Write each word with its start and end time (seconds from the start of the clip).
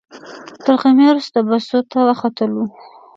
تر 0.63 0.73
غرمې 0.81 1.05
وروسته 1.09 1.37
بسونو 1.49 1.87
ته 1.91 1.99
وختلو. 2.07 2.63